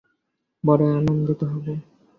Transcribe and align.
বড়ই 0.63 0.91
আনন্দিত 0.97 1.41
হব। 1.51 1.65